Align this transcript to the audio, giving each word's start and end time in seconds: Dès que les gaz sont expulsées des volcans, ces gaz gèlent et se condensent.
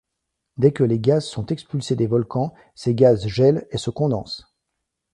Dès 0.57 0.71
que 0.71 0.83
les 0.83 0.97
gaz 0.97 1.27
sont 1.27 1.45
expulsées 1.45 1.95
des 1.95 2.07
volcans, 2.07 2.55
ces 2.73 2.95
gaz 2.95 3.27
gèlent 3.27 3.67
et 3.69 3.77
se 3.77 3.91
condensent. 3.91 4.47